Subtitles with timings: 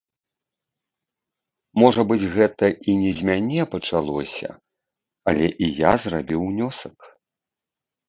[1.83, 4.49] Можа быць, гэта і не з мяне пачалося,
[5.33, 6.97] але і я зрабіў унёсак.